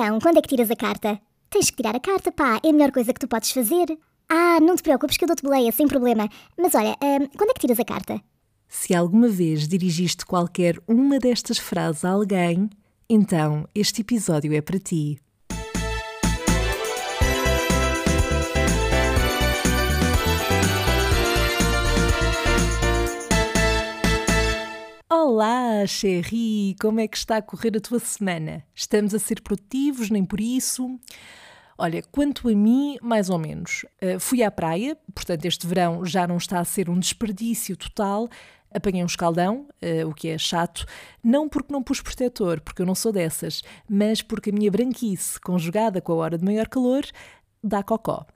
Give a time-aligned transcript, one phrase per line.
[0.00, 1.20] Então, quando é que tiras a carta?
[1.50, 3.98] Tens que tirar a carta, pá, é a melhor coisa que tu podes fazer.
[4.28, 6.28] Ah, não te preocupes que eu dou-te boleia, sem problema.
[6.56, 8.22] Mas olha, hum, quando é que tiras a carta?
[8.68, 12.70] Se alguma vez dirigiste qualquer uma destas frases a alguém,
[13.10, 15.18] então este episódio é para ti.
[25.40, 26.74] Olá, Chéri!
[26.80, 28.64] Como é que está a correr a tua semana?
[28.74, 30.98] Estamos a ser produtivos, nem por isso?
[31.78, 33.86] Olha, quanto a mim, mais ou menos.
[34.02, 38.28] Uh, fui à praia, portanto, este verão já não está a ser um desperdício total.
[38.74, 40.84] Apanhei um escaldão, uh, o que é chato,
[41.22, 45.38] não porque não pus protetor, porque eu não sou dessas, mas porque a minha branquice,
[45.40, 47.04] conjugada com a hora de maior calor,
[47.62, 48.26] dá cocó.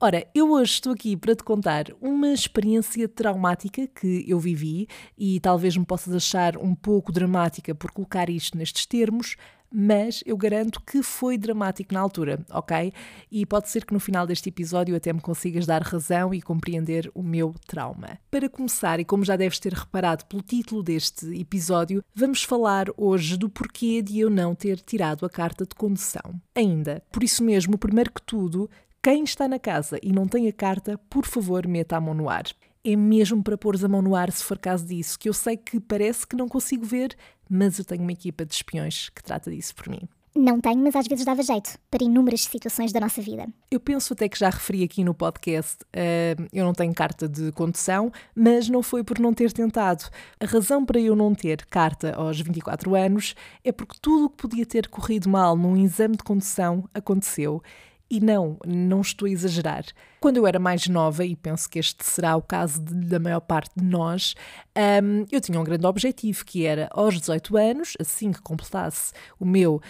[0.00, 5.40] Ora, eu hoje estou aqui para te contar uma experiência traumática que eu vivi e
[5.40, 9.36] talvez me possas achar um pouco dramática por colocar isto nestes termos,
[9.70, 12.92] mas eu garanto que foi dramático na altura, ok?
[13.30, 17.10] E pode ser que no final deste episódio até me consigas dar razão e compreender
[17.14, 18.18] o meu trauma.
[18.30, 23.36] Para começar, e como já deves ter reparado pelo título deste episódio, vamos falar hoje
[23.36, 26.40] do porquê de eu não ter tirado a carta de condução.
[26.54, 28.70] Ainda, por isso mesmo, primeiro que tudo,
[29.02, 32.28] quem está na casa e não tem a carta, por favor, meta a mão no
[32.28, 32.44] ar
[32.84, 35.56] é mesmo para pôr a mão no ar se for caso disso, que eu sei
[35.56, 37.16] que parece que não consigo ver,
[37.48, 40.08] mas eu tenho uma equipa de espiões que trata disso por mim.
[40.40, 43.48] Não tenho, mas às vezes dava jeito para inúmeras situações da nossa vida.
[43.68, 47.50] Eu penso até que já referi aqui no podcast, uh, eu não tenho carta de
[47.50, 50.04] condução, mas não foi por não ter tentado.
[50.38, 53.34] A razão para eu não ter carta aos 24 anos
[53.64, 57.60] é porque tudo o que podia ter corrido mal num exame de condução aconteceu
[58.08, 59.84] e não, não estou a exagerar.
[60.20, 63.40] Quando eu era mais nova, e penso que este será o caso de, da maior
[63.40, 64.34] parte de nós,
[64.76, 69.44] um, eu tinha um grande objetivo, que era aos 18 anos, assim que completasse o
[69.44, 69.80] meu uh,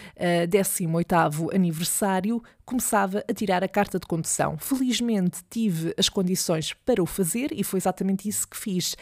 [0.45, 4.59] ah, 18º aniversário, começava a tirar a carta de condução.
[4.59, 8.95] Felizmente tive as condições para o fazer e foi exatamente isso que fiz.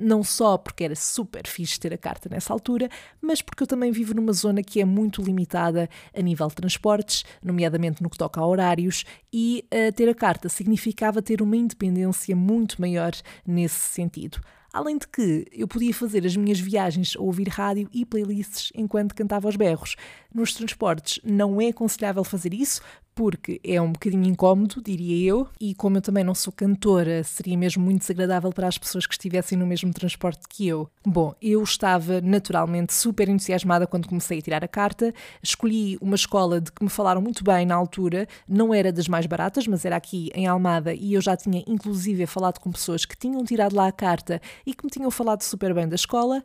[0.00, 2.88] Não só porque era super fixe ter a carta nessa altura,
[3.20, 5.86] mas porque eu também vivo numa zona que é muito limitada
[6.16, 10.48] a nível de transportes, nomeadamente no que toca a horários, e uh, ter a carta
[10.48, 13.12] significava ter uma independência muito maior
[13.46, 14.40] nesse sentido.
[14.72, 19.14] Além de que eu podia fazer as minhas viagens a ouvir rádio e playlists enquanto
[19.14, 19.94] cantava aos berros.
[20.34, 22.82] Nos transportes não é aconselhável fazer isso,
[23.14, 27.56] porque é um bocadinho incómodo, diria eu, e como eu também não sou cantora, seria
[27.56, 30.90] mesmo muito desagradável para as pessoas que estivessem no mesmo transporte que eu.
[31.06, 36.60] Bom, eu estava naturalmente super entusiasmada quando comecei a tirar a carta, escolhi uma escola
[36.60, 39.94] de que me falaram muito bem na altura, não era das mais baratas, mas era
[39.94, 43.86] aqui em Almada e eu já tinha inclusive falado com pessoas que tinham tirado lá
[43.86, 46.42] a carta e que me tinham falado super bem da escola.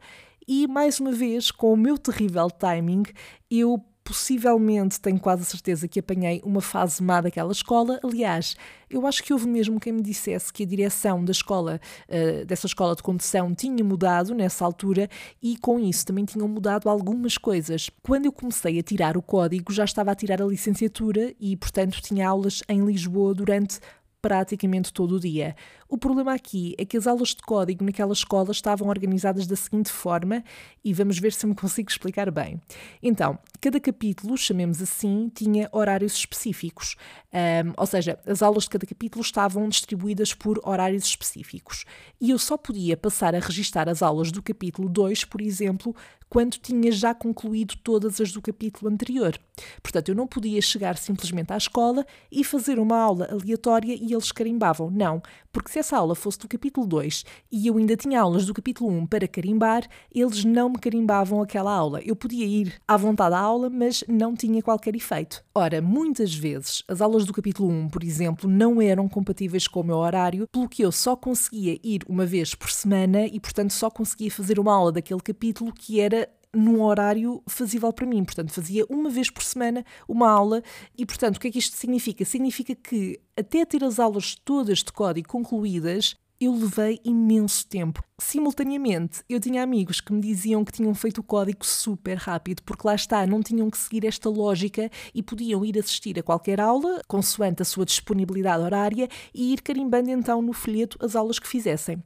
[0.47, 3.03] E mais uma vez, com o meu terrível timing,
[3.49, 7.99] eu possivelmente tenho quase a certeza que apanhei uma fase má daquela escola.
[8.03, 8.57] Aliás,
[8.89, 11.79] eu acho que houve mesmo quem me dissesse que a direção da escola,
[12.09, 15.07] uh, dessa escola de condução, tinha mudado nessa altura
[15.39, 17.91] e com isso também tinham mudado algumas coisas.
[18.01, 22.01] Quando eu comecei a tirar o código, já estava a tirar a licenciatura e, portanto,
[22.01, 23.79] tinha aulas em Lisboa durante
[24.21, 25.55] praticamente todo o dia.
[25.87, 29.89] O problema aqui é que as aulas de código naquela escola estavam organizadas da seguinte
[29.91, 30.43] forma,
[30.83, 32.61] e vamos ver se me consigo explicar bem.
[33.01, 36.95] Então, cada capítulo, chamemos assim, tinha horários específicos,
[37.33, 41.85] um, ou seja, as aulas de cada capítulo estavam distribuídas por horários específicos.
[42.19, 45.95] E eu só podia passar a registar as aulas do capítulo 2, por exemplo,
[46.29, 49.37] quando tinha já concluído todas as do capítulo anterior.
[49.81, 54.89] Portanto, eu não podia chegar simplesmente à escola e fazer uma aula aleatória eles carimbavam.
[54.89, 55.21] Não,
[55.51, 58.89] porque se essa aula fosse do capítulo 2 e eu ainda tinha aulas do capítulo
[58.91, 62.01] 1 para carimbar, eles não me carimbavam aquela aula.
[62.01, 65.43] Eu podia ir à vontade à aula, mas não tinha qualquer efeito.
[65.53, 69.83] Ora, muitas vezes as aulas do capítulo 1, por exemplo, não eram compatíveis com o
[69.83, 73.89] meu horário, pelo que eu só conseguia ir uma vez por semana e, portanto, só
[73.89, 78.23] conseguia fazer uma aula daquele capítulo que era num horário fazível para mim.
[78.23, 80.63] Portanto, fazia uma vez por semana uma aula
[80.97, 82.25] e, portanto, o que é que isto significa?
[82.25, 88.01] Significa que até ter as aulas todas de código concluídas, eu levei imenso tempo.
[88.17, 92.87] Simultaneamente, eu tinha amigos que me diziam que tinham feito o código super rápido, porque
[92.87, 97.01] lá está, não tinham que seguir esta lógica e podiam ir assistir a qualquer aula,
[97.07, 102.01] consoante a sua disponibilidade horária, e ir carimbando então no folheto as aulas que fizessem.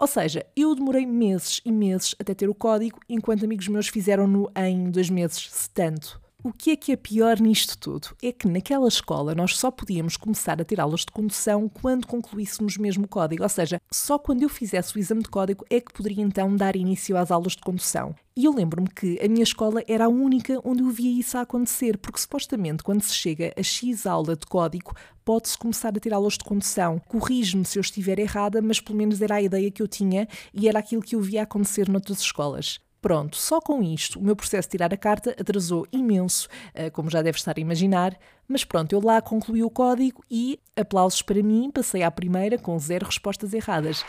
[0.00, 4.48] Ou seja, eu demorei meses e meses até ter o código, enquanto amigos meus fizeram-no
[4.54, 6.20] em dois meses, se tanto.
[6.44, 8.16] O que é que é pior nisto tudo?
[8.22, 12.76] É que naquela escola nós só podíamos começar a ter aulas de condução quando concluíssemos
[12.76, 15.92] mesmo o código, ou seja, só quando eu fizesse o exame de código é que
[15.92, 18.14] poderia então dar início às aulas de condução.
[18.36, 21.40] E eu lembro-me que a minha escola era a única onde eu via isso a
[21.40, 24.94] acontecer, porque supostamente quando se chega a X aula de código,
[25.24, 27.00] pode-se começar a ter aulas de condução.
[27.08, 30.68] Corrijo-me se eu estiver errada, mas pelo menos era a ideia que eu tinha e
[30.68, 32.78] era aquilo que eu via acontecer noutras escolas.
[33.00, 37.08] Pronto, só com isto o meu processo de tirar a carta atrasou imenso, eh, como
[37.08, 38.18] já deve estar a imaginar,
[38.48, 42.76] mas pronto, eu lá concluí o código e, aplausos para mim, passei à primeira com
[42.78, 44.04] zero respostas erradas.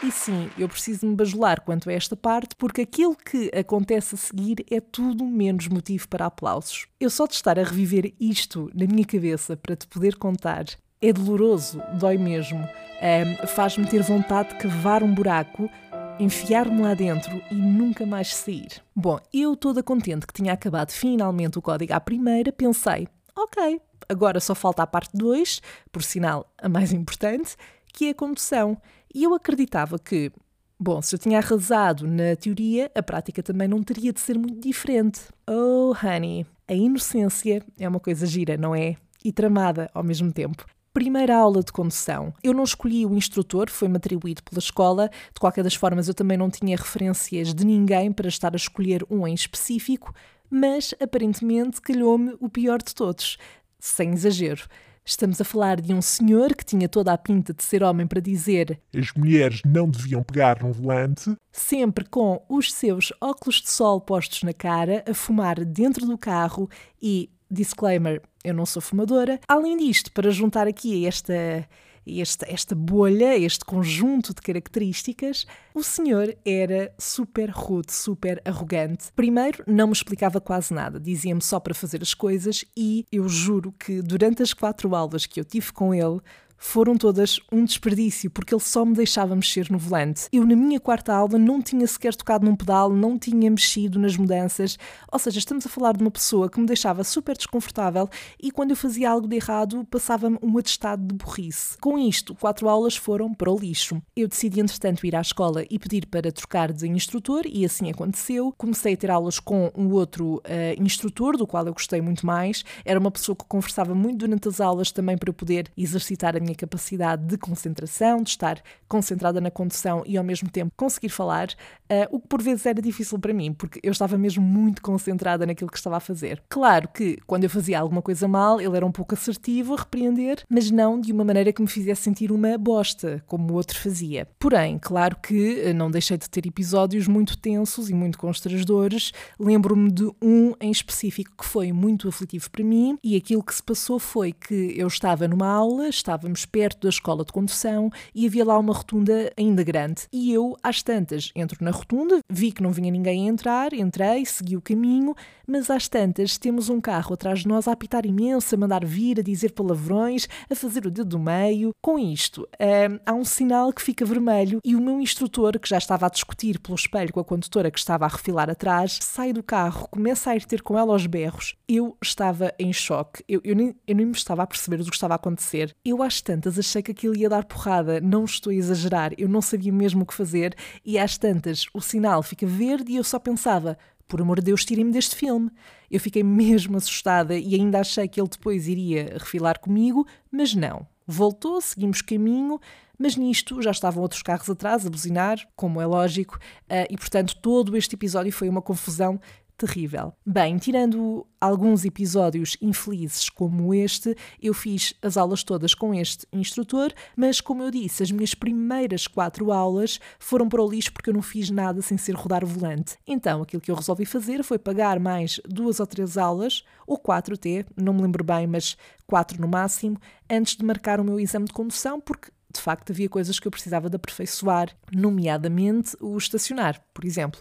[0.00, 4.18] E sim, eu preciso me bajular quanto a esta parte, porque aquilo que acontece a
[4.18, 6.86] seguir é tudo menos motivo para aplausos.
[7.00, 10.66] Eu só de estar a reviver isto na minha cabeça para te poder contar
[11.00, 12.58] é doloroso, dói mesmo.
[12.58, 15.70] Um, Faz-me ter vontade de cavar um buraco,
[16.18, 18.82] enfiar-me lá dentro e nunca mais sair.
[18.94, 23.06] Bom, eu toda contente que tinha acabado finalmente o código à primeira, pensei,
[23.36, 25.62] ok, agora só falta a parte 2,
[25.92, 27.56] por sinal a mais importante,
[27.92, 28.76] que é a condução.
[29.14, 30.32] E eu acreditava que,
[30.78, 34.60] bom, se eu tinha arrasado na teoria, a prática também não teria de ser muito
[34.60, 35.20] diferente.
[35.48, 38.96] Oh, honey, a inocência é uma coisa gira, não é?
[39.24, 40.66] E tramada ao mesmo tempo.
[40.92, 42.32] Primeira aula de condução.
[42.42, 45.10] Eu não escolhi o instrutor, foi-me atribuído pela escola.
[45.32, 49.04] De qualquer das formas, eu também não tinha referências de ninguém para estar a escolher
[49.10, 50.12] um em específico,
[50.50, 53.36] mas aparentemente calhou-me o pior de todos.
[53.78, 54.62] Sem exagero.
[55.08, 58.20] Estamos a falar de um senhor que tinha toda a pinta de ser homem para
[58.20, 64.02] dizer as mulheres não deviam pegar no volante, sempre com os seus óculos de sol
[64.02, 66.68] postos na cara, a fumar dentro do carro
[67.00, 69.40] e disclaimer, eu não sou fumadora.
[69.48, 71.66] Além disto, para juntar aqui esta,
[72.06, 79.12] esta, esta bolha, este conjunto de características, o senhor era super rude, super arrogante.
[79.14, 83.72] Primeiro, não me explicava quase nada, dizia-me só para fazer as coisas e eu juro
[83.72, 86.20] que durante as quatro aulas que eu tive com ele,
[86.58, 90.28] foram todas um desperdício, porque ele só me deixava mexer no volante.
[90.32, 94.16] Eu, na minha quarta aula, não tinha sequer tocado num pedal, não tinha mexido nas
[94.16, 94.76] mudanças.
[95.10, 98.08] Ou seja, estamos a falar de uma pessoa que me deixava super desconfortável
[98.40, 101.78] e quando eu fazia algo de errado, passava-me um atestado de burrice.
[101.78, 104.02] Com isto, quatro aulas foram para o lixo.
[104.16, 108.52] Eu decidi, entretanto, ir à escola e pedir para trocar de instrutor, e assim aconteceu.
[108.56, 112.64] Comecei a ter aulas com um outro uh, instrutor, do qual eu gostei muito mais.
[112.84, 116.40] Era uma pessoa que conversava muito durante as aulas também para eu poder exercitar a
[116.40, 121.10] minha minha capacidade de concentração, de estar concentrada na condução e ao mesmo tempo conseguir
[121.10, 124.80] falar, uh, o que por vezes era difícil para mim, porque eu estava mesmo muito
[124.80, 126.42] concentrada naquilo que estava a fazer.
[126.48, 130.42] Claro que quando eu fazia alguma coisa mal, ele era um pouco assertivo a repreender,
[130.48, 134.26] mas não de uma maneira que me fizesse sentir uma bosta, como o outro fazia.
[134.38, 139.12] Porém, claro que eh, não deixei de ter episódios muito tensos e muito constrangedores.
[139.38, 143.62] Lembro-me de um em específico que foi muito aflitivo para mim, e aquilo que se
[143.62, 148.26] passou foi que eu estava numa aula, estávamos estávamos perto da escola de condução e
[148.26, 150.02] havia lá uma rotunda ainda grande.
[150.12, 154.24] E eu, às tantas, entro na rotunda, vi que não vinha ninguém a entrar, entrei,
[154.24, 155.14] segui o caminho,
[155.46, 159.18] mas às tantas temos um carro atrás de nós a apitar imenso, a mandar vir,
[159.18, 161.70] a dizer palavrões, a fazer o dedo do meio.
[161.82, 165.78] Com isto, hum, há um sinal que fica vermelho e o meu instrutor, que já
[165.78, 169.42] estava a discutir pelo espelho com a condutora que estava a refilar atrás, sai do
[169.42, 171.56] carro, começa a ir ter com ela aos berros.
[171.66, 173.24] Eu estava em choque.
[173.28, 175.74] Eu, eu, nem, eu nem me estava a perceber o que estava a acontecer.
[175.84, 179.40] Eu às tantas achei que aquilo ia dar porrada, não estou a exagerar, eu não
[179.40, 180.54] sabia mesmo o que fazer
[180.84, 184.62] e às tantas o sinal fica verde e eu só pensava, por amor de Deus,
[184.62, 185.50] tirem-me deste filme.
[185.90, 190.86] Eu fiquei mesmo assustada e ainda achei que ele depois iria refilar comigo, mas não.
[191.06, 192.60] Voltou, seguimos caminho,
[192.98, 197.38] mas nisto já estavam outros carros atrás a buzinar, como é lógico, eh, e portanto
[197.40, 199.18] todo este episódio foi uma confusão
[199.58, 200.14] terrível.
[200.24, 206.92] Bem, tirando alguns episódios infelizes como este, eu fiz as aulas todas com este instrutor,
[207.16, 211.14] mas como eu disse, as minhas primeiras quatro aulas foram para o lixo porque eu
[211.14, 212.96] não fiz nada sem ser rodar volante.
[213.06, 217.34] Então, aquilo que eu resolvi fazer foi pagar mais duas ou três aulas, ou quatro
[217.34, 219.98] até, não me lembro bem, mas quatro no máximo,
[220.30, 223.50] antes de marcar o meu exame de condução, porque de facto havia coisas que eu
[223.50, 227.40] precisava de aperfeiçoar, nomeadamente o estacionar, por exemplo.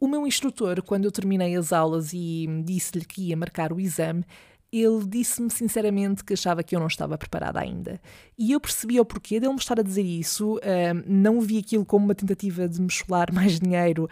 [0.00, 4.24] O meu instrutor, quando eu terminei as aulas e disse-lhe que ia marcar o exame,
[4.82, 8.00] ele disse-me sinceramente que achava que eu não estava preparada ainda.
[8.36, 10.54] E eu percebi o porquê dele me estar a dizer isso.
[10.56, 14.08] Um, não vi aquilo como uma tentativa de me chular mais dinheiro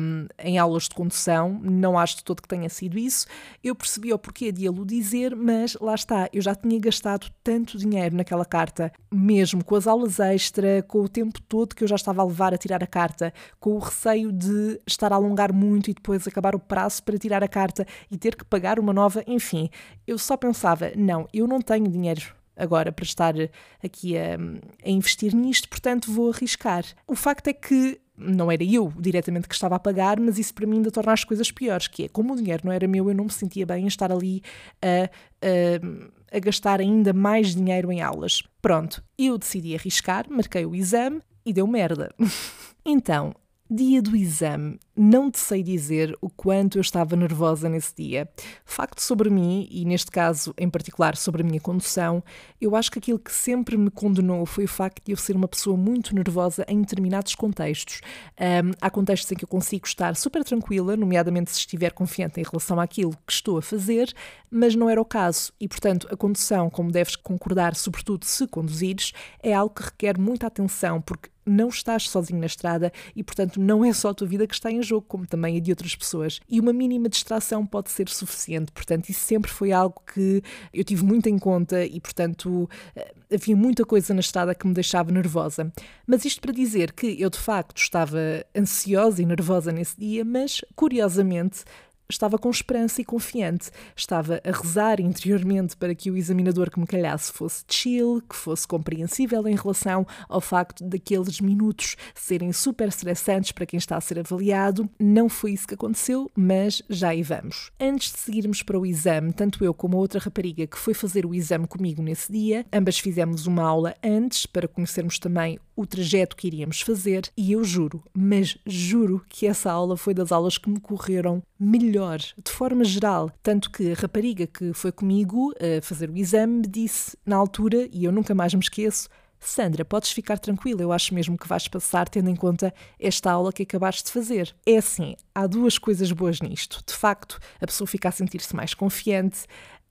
[0.00, 1.60] um, em aulas de condução.
[1.62, 3.26] Não acho de todo que tenha sido isso.
[3.62, 7.30] Eu percebi o porquê de ele o dizer, mas lá está, eu já tinha gastado
[7.44, 11.88] tanto dinheiro naquela carta, mesmo com as aulas extra, com o tempo todo que eu
[11.88, 15.52] já estava a levar a tirar a carta, com o receio de estar a alongar
[15.52, 18.92] muito e depois acabar o prazo para tirar a carta e ter que pagar uma
[18.92, 19.70] nova, enfim.
[20.06, 23.34] Eu só pensava, não, eu não tenho dinheiro agora para estar
[23.82, 24.36] aqui a,
[24.84, 26.84] a, investir nisto, portanto vou arriscar.
[27.06, 30.66] O facto é que não era eu diretamente que estava a pagar, mas isso para
[30.66, 33.14] mim ainda torna as coisas piores, que é como o dinheiro não era meu, eu
[33.14, 34.40] não me sentia bem em estar ali
[34.80, 35.10] a,
[35.44, 38.42] a, a gastar ainda mais dinheiro em aulas.
[38.62, 42.14] Pronto, eu decidi arriscar, marquei o exame e deu merda.
[42.86, 43.34] então,
[43.70, 44.78] Dia do exame.
[44.94, 48.28] Não te sei dizer o quanto eu estava nervosa nesse dia.
[48.62, 52.22] Facto sobre mim, e neste caso em particular sobre a minha condução,
[52.60, 55.48] eu acho que aquilo que sempre me condenou foi o facto de eu ser uma
[55.48, 58.02] pessoa muito nervosa em determinados contextos.
[58.38, 62.44] Um, há contextos em que eu consigo estar super tranquila, nomeadamente se estiver confiante em
[62.44, 64.12] relação àquilo que estou a fazer,
[64.50, 65.50] mas não era o caso.
[65.58, 70.46] E portanto, a condução, como deves concordar, sobretudo se conduzires, é algo que requer muita
[70.46, 74.46] atenção, porque não estás sozinho na estrada e, portanto, não é só a tua vida
[74.46, 76.40] que está em jogo, como também a de outras pessoas.
[76.48, 78.72] E uma mínima distração pode ser suficiente.
[78.72, 83.56] Portanto, isso sempre foi algo que eu tive muito em conta e, portanto, eh, havia
[83.56, 85.72] muita coisa na estrada que me deixava nervosa.
[86.06, 88.18] Mas isto para dizer que eu, de facto, estava
[88.56, 91.64] ansiosa e nervosa nesse dia, mas, curiosamente,
[92.08, 93.70] Estava com esperança e confiante.
[93.96, 98.68] Estava a rezar interiormente para que o examinador que me calhasse fosse chill, que fosse
[98.68, 104.18] compreensível em relação ao facto daqueles minutos serem super estressantes para quem está a ser
[104.18, 104.88] avaliado.
[105.00, 107.70] Não foi isso que aconteceu, mas já aí vamos.
[107.80, 111.24] Antes de seguirmos para o exame, tanto eu como a outra rapariga que foi fazer
[111.24, 116.36] o exame comigo nesse dia, ambas fizemos uma aula antes para conhecermos também o trajeto
[116.36, 120.70] que iríamos fazer e eu juro, mas juro que essa aula foi das aulas que
[120.70, 121.93] me correram melhor,
[122.42, 123.30] de forma geral.
[123.42, 127.88] Tanto que a rapariga que foi comigo a fazer o exame me disse na altura,
[127.92, 129.08] e eu nunca mais me esqueço,
[129.40, 133.52] Sandra, podes ficar tranquila, eu acho mesmo que vais passar tendo em conta esta aula
[133.52, 134.54] que acabaste de fazer.
[134.66, 136.82] É assim, há duas coisas boas nisto.
[136.86, 139.44] De facto, a pessoa fica a sentir-se mais confiante,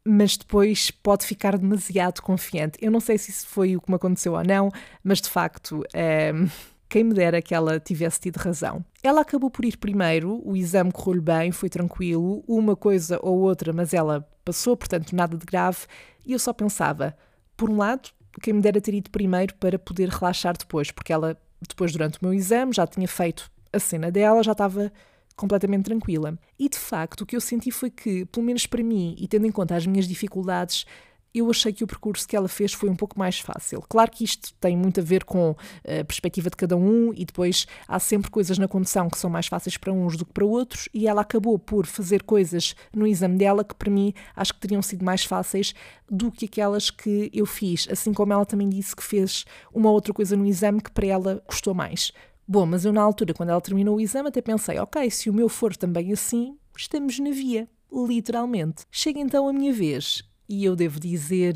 [0.03, 2.77] mas depois pode ficar demasiado confiante.
[2.81, 4.69] Eu não sei se isso foi o que me aconteceu ou não,
[5.03, 5.83] mas de facto.
[5.93, 6.47] Ehm,
[6.93, 8.85] quem me dera que ela tivesse tido razão.
[9.01, 13.73] Ela acabou por ir primeiro, o exame correu-lhe bem, foi tranquilo, uma coisa ou outra,
[13.73, 15.87] mas ela passou, portanto nada de grave,
[16.23, 17.17] e eu só pensava,
[17.57, 18.11] por um lado,
[18.43, 21.35] quem me dera ter ido primeiro para poder relaxar depois, porque ela,
[21.67, 24.93] depois durante o meu exame, já tinha feito a cena dela, já estava
[25.35, 26.37] completamente tranquila.
[26.59, 29.47] E de facto, o que eu senti foi que, pelo menos para mim, e tendo
[29.47, 30.85] em conta as minhas dificuldades,
[31.33, 33.81] eu achei que o percurso que ela fez foi um pouco mais fácil.
[33.89, 37.65] Claro que isto tem muito a ver com a perspectiva de cada um e depois
[37.87, 40.87] há sempre coisas na condução que são mais fáceis para uns do que para outros
[40.93, 44.81] e ela acabou por fazer coisas no exame dela que para mim acho que teriam
[44.81, 45.73] sido mais fáceis
[46.09, 50.13] do que aquelas que eu fiz, assim como ela também disse que fez uma outra
[50.13, 52.11] coisa no exame que para ela custou mais.
[52.47, 55.33] Bom, mas eu na altura, quando ela terminou o exame, até pensei, ok, se o
[55.33, 58.83] meu for também assim, estamos na via, literalmente.
[58.91, 61.55] Chega então a minha vez e eu devo dizer,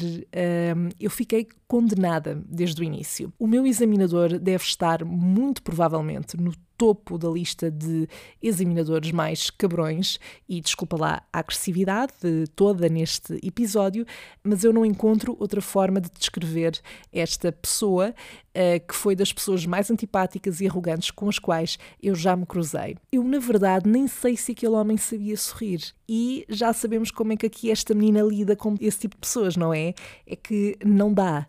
[0.76, 3.32] um, eu fiquei condenada desde o início.
[3.38, 8.08] O meu examinador deve estar muito provavelmente no topo da lista de
[8.42, 12.14] examinadores mais cabrões, e desculpa lá a agressividade
[12.56, 14.06] toda neste episódio,
[14.44, 16.80] mas eu não encontro outra forma de descrever
[17.12, 22.14] esta pessoa, uh, que foi das pessoas mais antipáticas e arrogantes com as quais eu
[22.14, 22.96] já me cruzei.
[23.12, 27.38] Eu, na verdade, nem sei se aquele homem sabia sorrir, e já sabemos como é
[27.38, 29.94] que aqui esta menina lida com esse tipo de pessoas, não é?
[30.26, 31.46] É que não dá.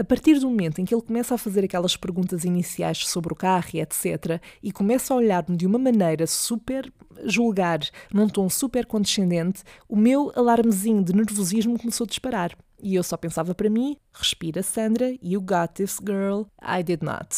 [0.00, 3.36] A partir do momento em que ele começa a fazer aquelas perguntas iniciais sobre o
[3.36, 6.88] carro e etc., e começa a olhar-me de uma maneira super
[7.24, 7.80] julgar,
[8.14, 12.56] num tom super condescendente, o meu alarmezinho de nervosismo começou a disparar.
[12.80, 16.42] E eu só pensava para mim: respira, Sandra, you got this girl.
[16.62, 17.28] I did not.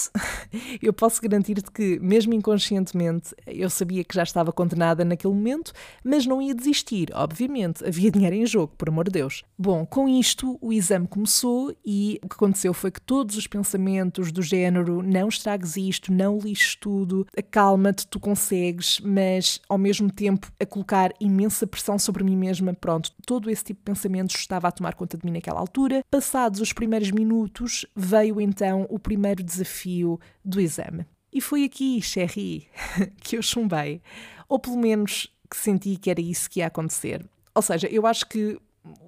[0.83, 5.73] eu posso garantir-te que, mesmo inconscientemente, eu sabia que já estava condenada naquele momento,
[6.05, 7.85] mas não ia desistir, obviamente.
[7.87, 9.43] Havia dinheiro em jogo, por amor de Deus.
[9.59, 14.31] Bom, com isto, o exame começou e o que aconteceu foi que todos os pensamentos
[14.33, 20.51] do género: não estragues isto, não lixes tudo, acalma-te, tu consegues, mas ao mesmo tempo
[20.61, 24.73] a colocar imensa pressão sobre mim mesma, pronto, todo esse tipo de pensamentos estava a
[24.73, 26.05] tomar conta de mim naquela altura.
[26.11, 31.07] Passados os primeiros minutos, veio então o primeiro desafio do exame.
[31.33, 32.69] E foi aqui, Sherry,
[33.23, 34.03] que eu chumbei.
[34.49, 37.25] Ou pelo menos que senti que era isso que ia acontecer.
[37.55, 38.59] Ou seja, eu acho que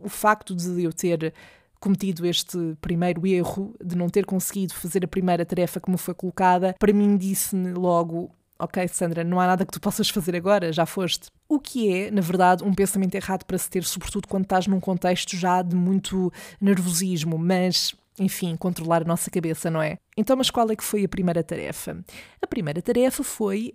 [0.03, 1.33] o facto de eu ter
[1.81, 6.15] cometido este primeiro erro, de não ter conseguido fazer a primeira tarefa que me foi
[6.15, 8.31] colocada, para mim disse-me logo:
[8.63, 11.31] Ok, Sandra, não há nada que tu possas fazer agora, já foste.
[11.49, 14.79] O que é, na verdade, um pensamento errado para se ter, sobretudo quando estás num
[14.79, 19.99] contexto já de muito nervosismo, mas enfim, controlar a nossa cabeça, não é?
[20.17, 22.05] Então, mas qual é que foi a primeira tarefa?
[22.41, 23.75] A primeira tarefa foi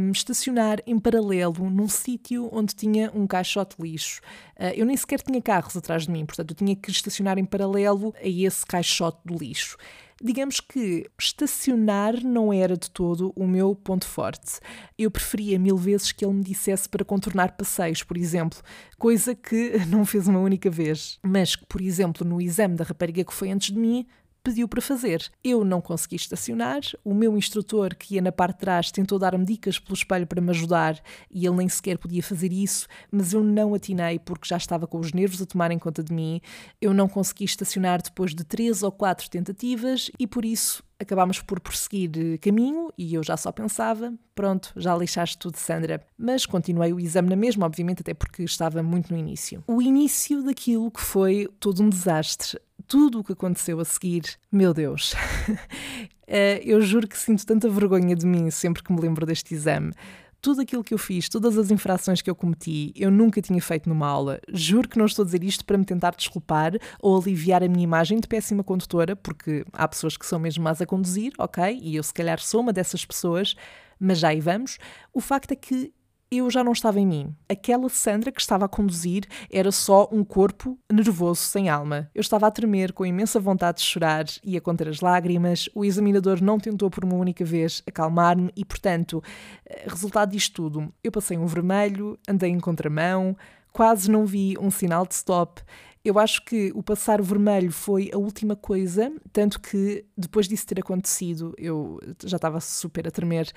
[0.00, 4.20] um, estacionar em paralelo num sítio onde tinha um caixote de lixo.
[4.58, 7.44] Uh, eu nem sequer tinha carros atrás de mim, portanto, eu tinha que estacionar em
[7.44, 9.76] paralelo a esse caixote do lixo
[10.22, 14.60] digamos que estacionar não era de todo o meu ponto forte.
[14.98, 18.58] Eu preferia mil vezes que ele me dissesse para contornar passeios, por exemplo,
[18.98, 23.24] coisa que não fez uma única vez, mas que, por exemplo, no exame da rapariga
[23.24, 24.06] que foi antes de mim,
[24.44, 25.28] pediu para fazer.
[25.42, 29.44] Eu não consegui estacionar, o meu instrutor, que ia na parte de trás, tentou dar-me
[29.44, 33.42] dicas pelo espelho para me ajudar e ele nem sequer podia fazer isso, mas eu
[33.42, 36.42] não atinei porque já estava com os nervos a tomarem conta de mim.
[36.80, 41.58] Eu não consegui estacionar depois de três ou quatro tentativas e por isso acabámos por
[41.60, 46.04] prosseguir caminho e eu já só pensava, pronto, já lixaste tudo, Sandra.
[46.16, 49.64] Mas continuei o exame na mesma, obviamente, até porque estava muito no início.
[49.66, 54.72] O início daquilo que foi todo um desastre tudo o que aconteceu a seguir, meu
[54.72, 55.14] Deus.
[56.26, 59.92] Eh, eu juro que sinto tanta vergonha de mim sempre que me lembro deste exame.
[60.40, 63.90] Tudo aquilo que eu fiz, todas as infrações que eu cometi, eu nunca tinha feito
[63.90, 64.40] numa aula.
[64.50, 67.84] Juro que não estou a dizer isto para me tentar desculpar ou aliviar a minha
[67.84, 71.78] imagem de péssima condutora, porque há pessoas que são mesmo más a conduzir, ok?
[71.82, 73.54] E eu, se calhar, sou uma dessas pessoas,
[74.00, 74.78] mas já aí vamos.
[75.12, 75.92] O facto é que
[76.38, 77.34] eu já não estava em mim.
[77.48, 82.10] Aquela Sandra que estava a conduzir era só um corpo nervoso, sem alma.
[82.14, 85.68] Eu estava a tremer, com imensa vontade de chorar e a conter as lágrimas.
[85.74, 89.22] O examinador não tentou por uma única vez acalmar-me e, portanto,
[89.66, 93.36] eh, resultado disto tudo, eu passei um vermelho, andei em contramão,
[93.72, 95.62] quase não vi um sinal de stop.
[96.04, 100.66] Eu acho que o passar o vermelho foi a última coisa, tanto que depois disso
[100.66, 103.50] ter acontecido, eu já estava super a tremer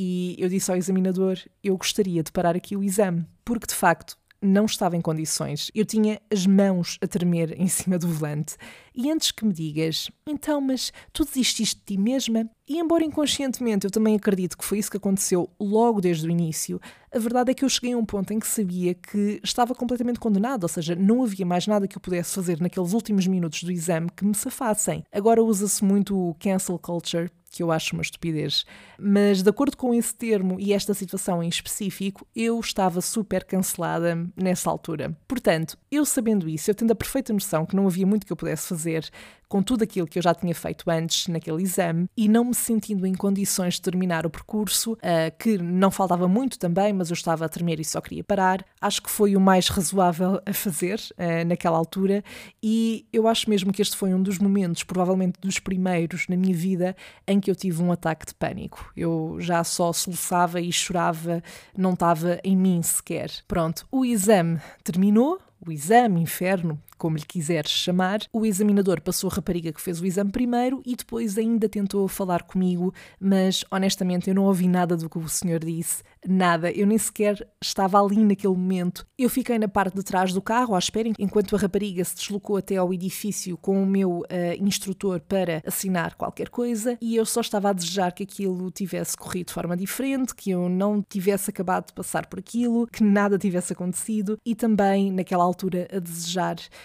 [0.00, 4.16] e eu disse ao examinador: eu gostaria de parar aqui o exame, porque de facto
[4.40, 5.72] não estava em condições.
[5.74, 8.56] Eu tinha as mãos a tremer em cima do volante.
[8.94, 12.48] E antes que me digas, então, mas tu desististe de ti mesma?
[12.68, 16.80] E embora inconscientemente eu também acredito que foi isso que aconteceu logo desde o início,
[17.12, 20.20] a verdade é que eu cheguei a um ponto em que sabia que estava completamente
[20.20, 23.72] condenado, ou seja, não havia mais nada que eu pudesse fazer naqueles últimos minutos do
[23.72, 25.02] exame que me safassem.
[25.10, 27.28] Agora usa-se muito o cancel culture
[27.58, 28.64] que eu acho uma estupidez.
[28.96, 34.16] Mas, de acordo com esse termo e esta situação em específico, eu estava super cancelada
[34.36, 35.18] nessa altura.
[35.26, 38.36] Portanto, eu sabendo isso, eu tendo a perfeita noção que não havia muito que eu
[38.36, 39.10] pudesse fazer,
[39.48, 43.06] com tudo aquilo que eu já tinha feito antes naquele exame e não me sentindo
[43.06, 44.98] em condições de terminar o percurso, uh,
[45.38, 49.02] que não faltava muito também, mas eu estava a tremer e só queria parar, acho
[49.02, 52.22] que foi o mais razoável a fazer uh, naquela altura
[52.62, 56.54] e eu acho mesmo que este foi um dos momentos, provavelmente dos primeiros na minha
[56.54, 56.94] vida,
[57.26, 58.92] em que eu tive um ataque de pânico.
[58.96, 61.42] Eu já só soluçava e chorava,
[61.76, 63.30] não estava em mim sequer.
[63.46, 69.34] Pronto, o exame terminou, o exame, inferno, como lhe quiseres chamar, o examinador passou a
[69.34, 74.34] rapariga que fez o exame primeiro e depois ainda tentou falar comigo, mas honestamente eu
[74.34, 78.54] não ouvi nada do que o senhor disse, nada, eu nem sequer estava ali naquele
[78.54, 79.06] momento.
[79.16, 82.56] Eu fiquei na parte de trás do carro à espera enquanto a rapariga se deslocou
[82.56, 84.24] até ao edifício com o meu uh,
[84.60, 89.48] instrutor para assinar qualquer coisa e eu só estava a desejar que aquilo tivesse corrido
[89.48, 93.72] de forma diferente, que eu não tivesse acabado de passar por aquilo, que nada tivesse
[93.72, 96.56] acontecido e também naquela altura a desejar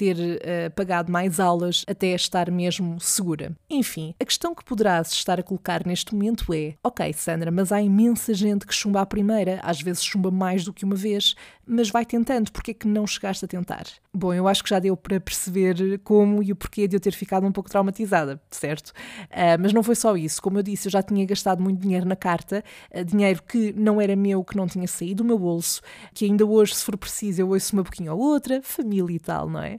[0.00, 3.54] ter uh, pagado mais aulas até estar mesmo segura.
[3.68, 7.82] Enfim, a questão que poderás estar a colocar neste momento é: ok, Sandra, mas há
[7.82, 11.34] imensa gente que chumba à primeira, às vezes chumba mais do que uma vez,
[11.66, 13.84] mas vai tentando, porque é que não chegaste a tentar?
[14.12, 17.12] Bom, eu acho que já deu para perceber como e o porquê de eu ter
[17.12, 18.88] ficado um pouco traumatizada, certo?
[18.88, 22.06] Uh, mas não foi só isso, como eu disse, eu já tinha gastado muito dinheiro
[22.06, 25.82] na carta, uh, dinheiro que não era meu, que não tinha saído do meu bolso,
[26.14, 29.48] que ainda hoje, se for preciso, eu ouço uma pouquinho ou outra, família e tal,
[29.48, 29.78] não é?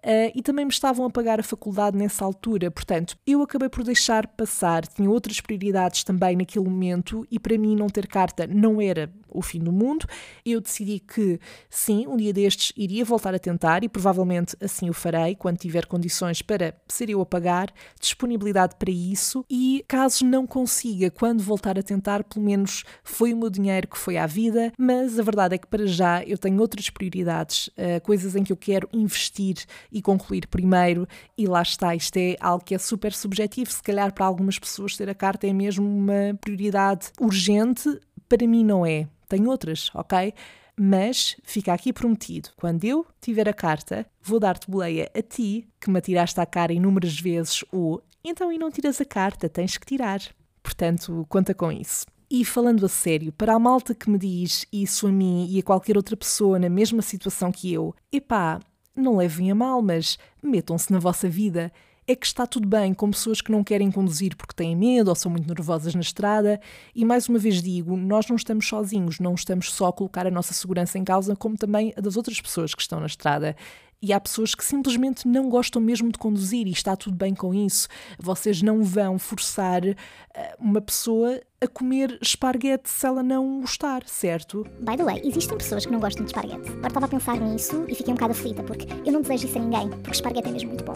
[0.03, 3.83] Uh, e também me estavam a pagar a faculdade nessa altura, portanto, eu acabei por
[3.83, 8.81] deixar passar, tinha outras prioridades também naquele momento e para mim não ter carta não
[8.81, 10.05] era o fim do mundo.
[10.45, 14.93] Eu decidi que sim, um dia destes iria voltar a tentar e provavelmente assim o
[14.93, 19.45] farei quando tiver condições para ser eu a pagar, disponibilidade para isso.
[19.49, 23.97] E caso não consiga, quando voltar a tentar, pelo menos foi o meu dinheiro que
[23.97, 28.01] foi à vida, mas a verdade é que para já eu tenho outras prioridades, uh,
[28.03, 29.57] coisas em que eu quero investir
[29.91, 33.71] e concluir primeiro, e lá está, isto é algo que é super subjetivo.
[33.71, 37.99] Se calhar para algumas pessoas ter a carta é mesmo uma prioridade urgente,
[38.29, 40.33] para mim não é tem outras, ok?
[40.77, 45.89] Mas fica aqui prometido: quando eu tiver a carta, vou dar-te boleia a ti, que
[45.89, 49.85] me atiraste à cara inúmeras vezes o então e não tiras a carta, tens que
[49.85, 50.21] tirar.
[50.61, 52.05] Portanto, conta com isso.
[52.29, 55.63] E falando a sério, para a malta que me diz isso a mim e a
[55.63, 58.59] qualquer outra pessoa na mesma situação que eu, epá,
[58.95, 61.71] não levem a mal, mas metam-se na vossa vida.
[62.07, 65.15] É que está tudo bem com pessoas que não querem conduzir porque têm medo ou
[65.15, 66.59] são muito nervosas na estrada.
[66.95, 70.31] E mais uma vez digo, nós não estamos sozinhos, não estamos só a colocar a
[70.31, 73.55] nossa segurança em causa, como também a das outras pessoas que estão na estrada.
[74.01, 77.53] E há pessoas que simplesmente não gostam mesmo de conduzir e está tudo bem com
[77.53, 77.87] isso.
[78.17, 79.95] Vocês não vão forçar eh,
[80.59, 84.65] uma pessoa a comer esparguete se ela não gostar, certo?
[84.79, 86.67] By the way, existem pessoas que não gostam de esparguete.
[86.71, 89.59] Agora estava a pensar nisso e fiquei um bocado aflita, porque eu não desejo isso
[89.59, 90.95] a ninguém, porque esparguete é mesmo muito bom.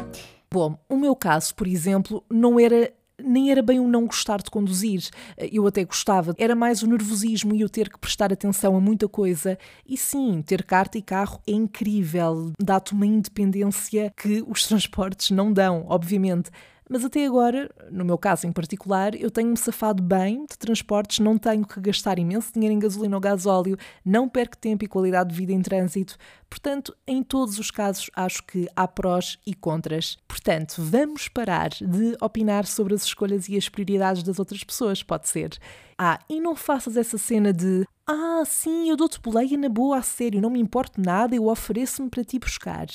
[0.51, 2.91] Bom, o meu caso, por exemplo, não era
[3.25, 5.09] nem era bem o não gostar de conduzir.
[5.38, 6.35] Eu até gostava.
[6.38, 9.57] Era mais o nervosismo e o ter que prestar atenção a muita coisa.
[9.88, 12.51] E sim, ter carta e carro é incrível.
[12.59, 16.49] Dá-te uma independência que os transportes não dão, obviamente.
[16.87, 21.35] Mas até agora, no meu caso em particular, eu tenho-me safado bem de transportes, não
[21.35, 25.35] tenho que gastar imenso dinheiro em gasolina ou gasóleo, não perco tempo e qualidade de
[25.35, 26.15] vida em trânsito.
[26.47, 30.17] Portanto, em todos os casos, acho que há prós e contras.
[30.27, 35.27] Portanto, vamos parar de opinar sobre as escolhas e as prioridades das outras pessoas, pode
[35.27, 35.57] ser.
[35.97, 40.01] Ah, e não faças essa cena de ah, sim, eu dou-te boleia na boa, a
[40.03, 42.85] sério, não me importa nada, eu ofereço-me para ti buscar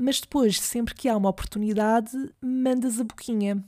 [0.00, 2.10] mas depois, sempre que há uma oportunidade,
[2.40, 3.62] mandas a boquinha.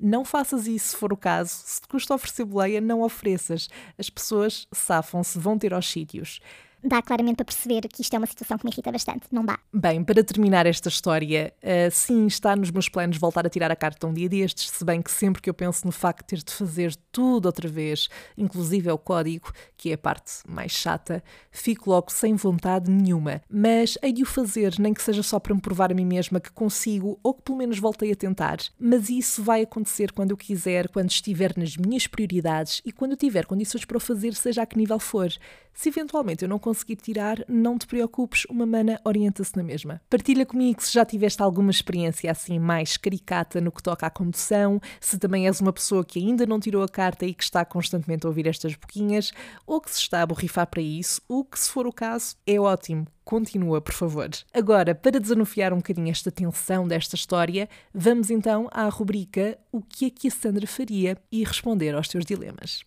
[0.00, 1.50] Não faças isso se for o caso.
[1.64, 3.68] Se te custa oferecer boleia, não ofereças.
[3.96, 6.40] As pessoas safam-se, vão ter aos sítios
[6.82, 9.26] dá claramente para perceber que isto é uma situação que me irrita bastante.
[9.30, 9.58] Não dá.
[9.72, 13.76] Bem, para terminar esta história, uh, sim, está nos meus planos voltar a tirar a
[13.76, 16.44] carta um dia destes, se bem que sempre que eu penso no facto de ter
[16.44, 21.90] de fazer tudo outra vez, inclusive o código, que é a parte mais chata, fico
[21.90, 23.42] logo sem vontade nenhuma.
[23.50, 26.40] Mas hei de o fazer, nem que seja só para me provar a mim mesma
[26.40, 28.58] que consigo ou que pelo menos voltei a tentar.
[28.78, 33.16] Mas isso vai acontecer quando eu quiser, quando estiver nas minhas prioridades e quando eu
[33.16, 35.30] tiver condições para o fazer, seja a que nível for.
[35.78, 40.02] Se eventualmente eu não conseguir tirar, não te preocupes, uma mana orienta-se na mesma.
[40.10, 44.80] Partilha comigo se já tiveste alguma experiência assim mais caricata no que toca à condução,
[45.00, 48.26] se também és uma pessoa que ainda não tirou a carta e que está constantemente
[48.26, 49.30] a ouvir estas boquinhas,
[49.64, 52.58] ou que se está a borrifar para isso, o que se for o caso, é
[52.58, 54.30] ótimo continua, por favor.
[54.54, 60.06] Agora, para desanufiar um bocadinho esta tensão desta história, vamos então à rubrica O que
[60.06, 62.82] é que a Sandra faria e responder aos teus dilemas.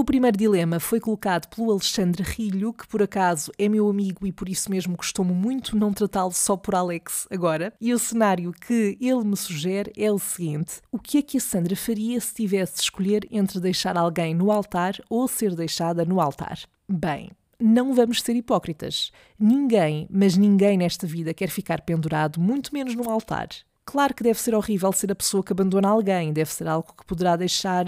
[0.00, 4.32] O primeiro dilema foi colocado pelo Alexandre Rilho, que por acaso é meu amigo e
[4.32, 7.74] por isso mesmo costumo muito não tratá-lo só por Alex agora.
[7.78, 11.40] E o cenário que ele me sugere é o seguinte: o que é que a
[11.40, 16.18] Sandra faria se tivesse de escolher entre deixar alguém no altar ou ser deixada no
[16.18, 16.60] altar?
[16.88, 19.12] Bem, não vamos ser hipócritas.
[19.38, 23.48] Ninguém, mas ninguém nesta vida quer ficar pendurado, muito menos no altar.
[23.84, 27.04] Claro que deve ser horrível ser a pessoa que abandona alguém, deve ser algo que
[27.04, 27.84] poderá deixar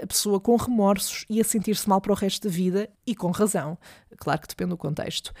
[0.00, 3.30] a pessoa com remorsos e a sentir-se mal para o resto da vida e com
[3.30, 3.78] razão.
[4.16, 5.32] Claro que depende do contexto.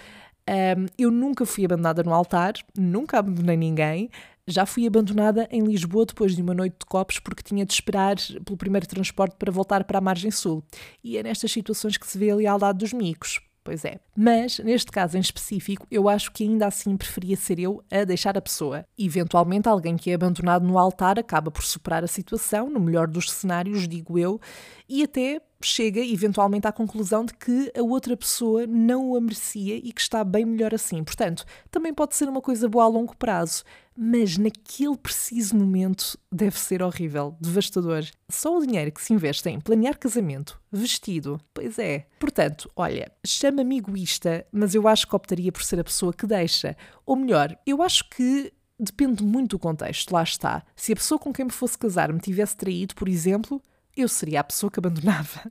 [0.48, 4.10] Um, eu nunca fui abandonada no altar, nunca abandonei ninguém.
[4.46, 8.16] Já fui abandonada em Lisboa depois de uma noite de copos porque tinha de esperar
[8.44, 10.64] pelo primeiro transporte para voltar para a margem sul.
[11.02, 13.40] E é nestas situações que se vê a lealdade dos micos.
[13.64, 14.00] Pois é.
[14.16, 18.36] Mas, neste caso em específico, eu acho que ainda assim preferia ser eu a deixar
[18.36, 18.84] a pessoa.
[18.98, 23.30] Eventualmente, alguém que é abandonado no altar acaba por superar a situação, no melhor dos
[23.30, 24.40] cenários, digo eu,
[24.88, 29.92] e até chega eventualmente à conclusão de que a outra pessoa não o merecia e
[29.92, 31.04] que está bem melhor assim.
[31.04, 33.62] Portanto, também pode ser uma coisa boa a longo prazo,
[33.96, 38.04] mas naquele preciso momento deve ser horrível, devastador.
[38.28, 42.06] Só o dinheiro que se investe em planear casamento, vestido, pois é.
[42.18, 46.76] Portanto, olha, chama-me egoísta, mas eu acho que optaria por ser a pessoa que deixa.
[47.04, 50.64] Ou melhor, eu acho que depende muito do contexto, lá está.
[50.74, 53.62] Se a pessoa com quem me fosse casar me tivesse traído, por exemplo,
[53.96, 55.50] eu seria a pessoa que abandonava.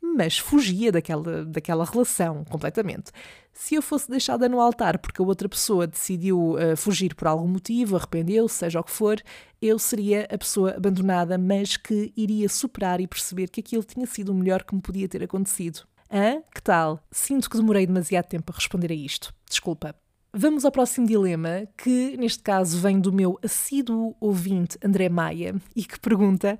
[0.00, 3.10] Mas fugia daquela, daquela relação completamente.
[3.52, 7.48] Se eu fosse deixada no altar porque a outra pessoa decidiu uh, fugir por algum
[7.48, 9.20] motivo, arrependeu-se, seja o que for,
[9.60, 14.30] eu seria a pessoa abandonada, mas que iria superar e perceber que aquilo tinha sido
[14.30, 15.80] o melhor que me podia ter acontecido.
[16.10, 16.42] Hã?
[16.54, 17.00] Que tal?
[17.10, 19.34] Sinto que demorei demasiado tempo a responder a isto.
[19.48, 19.94] Desculpa.
[20.38, 25.82] Vamos ao próximo dilema, que neste caso vem do meu assíduo ouvinte André Maia e
[25.82, 26.58] que pergunta: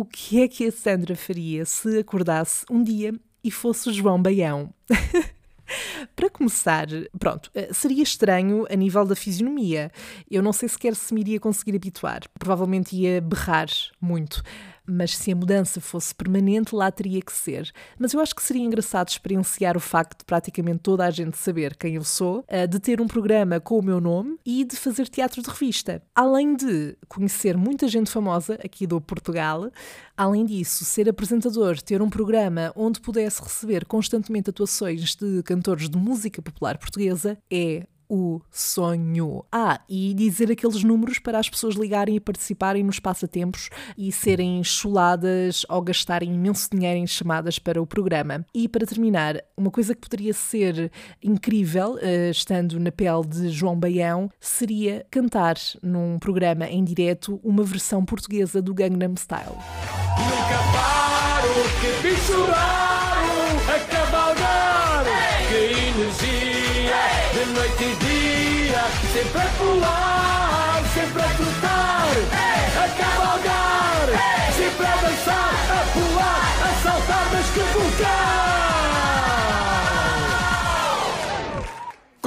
[0.00, 3.12] o que é que a Sandra faria se acordasse um dia
[3.44, 4.72] e fosse João Baião?
[6.16, 6.86] Para começar,
[7.18, 9.92] pronto, eh, seria estranho a nível da fisionomia.
[10.28, 12.22] Eu não sei sequer se me iria conseguir habituar.
[12.38, 13.68] Provavelmente ia berrar
[14.00, 14.42] muito
[14.90, 17.70] mas se a mudança fosse permanente, lá teria que ser.
[17.98, 21.76] Mas eu acho que seria engraçado experienciar o facto de praticamente toda a gente saber
[21.76, 25.08] quem eu sou, eh, de ter um programa com o meu nome e de fazer
[25.08, 26.02] teatro de revista.
[26.14, 29.70] Além de conhecer muita gente famosa aqui do Portugal,
[30.16, 35.96] além disso, ser apresentador, ter um programa onde pudesse receber constantemente atuações de cantores de
[35.96, 39.44] música popular portuguesa, é o sonho.
[39.52, 44.62] Ah, e dizer aqueles números para as pessoas ligarem e participarem nos passatempos e serem
[44.64, 48.44] chuladas ou gastarem imenso dinheiro em chamadas para o programa.
[48.52, 50.90] E para terminar, uma coisa que poderia ser
[51.22, 57.62] incrível, uh, estando na pele de João Baião, seria cantar num programa em direto uma
[57.62, 59.56] versão portuguesa do Gangnam Style.
[60.18, 61.48] Nunca paro,
[61.80, 62.99] que bicho raro,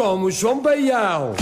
[0.03, 1.33] Como João Baião.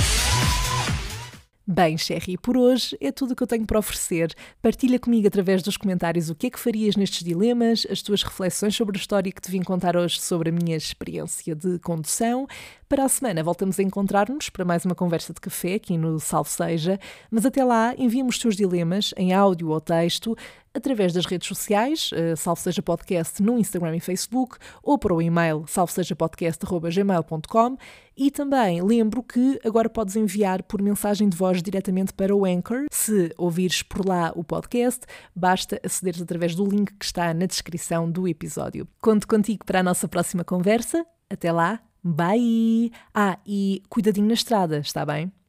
[1.66, 4.36] Bem, Sherry, por hoje é tudo o que eu tenho para oferecer.
[4.62, 8.76] Partilha comigo através dos comentários o que é que farias nestes dilemas, as tuas reflexões
[8.76, 12.46] sobre a história que te vim contar hoje sobre a minha experiência de condução.
[12.88, 16.50] Para a semana voltamos a encontrar-nos para mais uma conversa de café aqui no Salve
[16.50, 17.00] Seja,
[17.32, 20.36] mas até lá envia-me os teus dilemas em áudio ou texto
[20.74, 25.22] através das redes sociais, uh, Salve Seja Podcast no Instagram e Facebook, ou para o
[25.22, 27.78] e-mail salvesejapodcast.gmail.com
[28.16, 32.86] e também lembro que agora podes enviar por mensagem de voz diretamente para o Anchor.
[32.92, 35.06] Se ouvires por lá o podcast,
[35.36, 38.88] basta acederes através do link que está na descrição do episódio.
[39.02, 41.06] Conto contigo para a nossa próxima conversa.
[41.30, 42.92] Até lá, bye!
[43.14, 45.32] Ah, e cuidadinho na estrada, está bem?